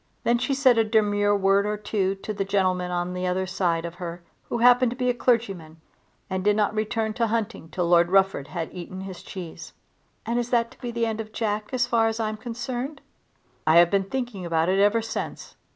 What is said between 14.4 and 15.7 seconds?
about it ever since.